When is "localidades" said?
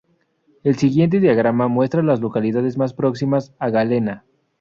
2.21-2.75